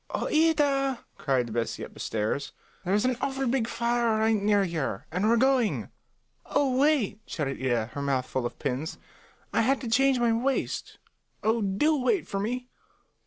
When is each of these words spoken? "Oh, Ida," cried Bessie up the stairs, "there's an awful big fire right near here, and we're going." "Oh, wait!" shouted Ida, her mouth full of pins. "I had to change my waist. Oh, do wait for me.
"Oh, 0.09 0.25
Ida," 0.33 1.05
cried 1.19 1.53
Bessie 1.53 1.85
up 1.85 1.93
the 1.93 1.99
stairs, 1.99 2.53
"there's 2.83 3.05
an 3.05 3.17
awful 3.21 3.45
big 3.45 3.67
fire 3.67 4.17
right 4.17 4.33
near 4.35 4.63
here, 4.65 5.05
and 5.11 5.29
we're 5.29 5.37
going." 5.37 5.91
"Oh, 6.47 6.75
wait!" 6.75 7.19
shouted 7.27 7.59
Ida, 7.63 7.91
her 7.93 8.01
mouth 8.01 8.25
full 8.25 8.47
of 8.47 8.57
pins. 8.57 8.97
"I 9.53 9.61
had 9.61 9.79
to 9.81 9.87
change 9.87 10.17
my 10.17 10.33
waist. 10.33 10.97
Oh, 11.43 11.61
do 11.61 11.97
wait 12.01 12.27
for 12.27 12.39
me. 12.39 12.67